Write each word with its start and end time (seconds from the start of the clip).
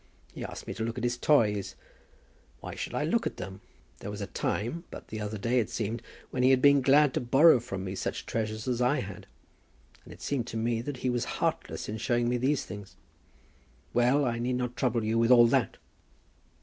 He 0.33 0.43
asked 0.43 0.65
me 0.65 0.73
to 0.73 0.83
look 0.83 0.97
at 0.97 1.03
his 1.03 1.15
toys. 1.15 1.75
Why 2.59 2.73
should 2.73 2.95
I 2.95 3.03
look 3.03 3.27
at 3.27 3.37
them? 3.37 3.61
There 3.99 4.09
was 4.09 4.19
a 4.19 4.25
time, 4.25 4.83
but 4.89 5.09
the 5.09 5.21
other 5.21 5.37
day 5.37 5.59
it 5.59 5.69
seemed, 5.69 6.01
when 6.31 6.41
he 6.41 6.49
had 6.49 6.59
been 6.59 6.81
glad 6.81 7.13
to 7.13 7.21
borrow 7.21 7.59
from 7.59 7.83
me 7.83 7.93
such 7.93 8.25
treasures 8.25 8.67
as 8.67 8.81
I 8.81 9.01
had. 9.01 9.27
And 10.03 10.11
it 10.11 10.23
seemed 10.23 10.47
to 10.47 10.57
me 10.57 10.81
that 10.81 10.97
he 11.05 11.11
was 11.11 11.25
heartless 11.37 11.87
in 11.87 11.97
showing 11.99 12.27
me 12.29 12.37
these 12.37 12.65
things. 12.65 12.95
Well; 13.93 14.25
I 14.25 14.39
need 14.39 14.55
not 14.55 14.75
trouble 14.75 15.03
you 15.03 15.19
with 15.19 15.29
all 15.29 15.45
that." 15.45 15.77